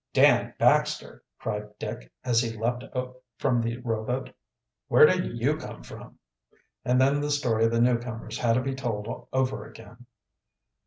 "Dan 0.13 0.55
Baxter!" 0.57 1.21
cried 1.37 1.77
Dick, 1.77 2.11
as 2.23 2.41
he 2.41 2.57
leaped 2.57 2.83
from 3.37 3.61
the 3.61 3.77
rowboat. 3.81 4.31
"Where 4.87 5.05
did 5.05 5.37
you 5.39 5.57
come 5.57 5.83
from?" 5.83 6.17
And 6.83 6.99
then 6.99 7.21
the 7.21 7.29
story 7.29 7.65
of 7.65 7.71
the 7.71 7.81
newcomers 7.81 8.39
had 8.39 8.53
to 8.53 8.61
be 8.63 8.73
told 8.73 9.27
over 9.31 9.63
again. 9.63 10.07